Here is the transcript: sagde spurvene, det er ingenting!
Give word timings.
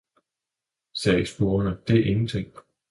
sagde 0.93 1.25
spurvene, 1.25 1.77
det 1.87 1.97
er 1.99 2.11
ingenting! 2.11 2.53